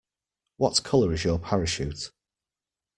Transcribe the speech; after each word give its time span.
What 0.57 0.83
colour 0.83 1.13
is 1.13 1.23
your 1.25 1.37
parachute? 1.37 2.09